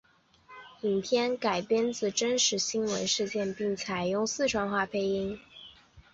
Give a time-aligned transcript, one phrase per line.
[0.81, 5.39] 影片改编自真实新闻事件并采用四川话配音。